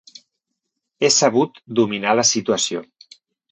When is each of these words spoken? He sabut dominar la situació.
He 1.01 1.11
sabut 1.17 1.61
dominar 1.81 2.17
la 2.21 2.27
situació. 2.33 2.85